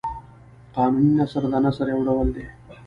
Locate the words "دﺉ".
2.35-2.45